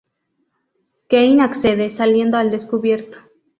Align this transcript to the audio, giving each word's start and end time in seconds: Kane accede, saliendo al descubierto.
Kane 1.09 1.43
accede, 1.43 1.91
saliendo 1.91 2.35
al 2.39 2.49
descubierto. 2.49 3.19